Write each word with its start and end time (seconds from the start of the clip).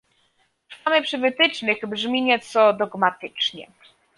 "Trwamy 0.69 1.01
przy 1.01 1.17
wytycznych" 1.17 1.77
brzmi 1.87 2.21
nieco 2.21 2.73
dogmatycznie 2.73 3.71